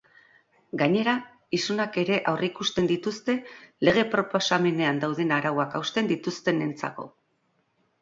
[0.81, 1.11] Gainera,
[1.57, 3.37] isunak ere aurreikusten dituzte
[3.91, 7.11] lege proposamenean dauden arauak hausten dituztenentzako.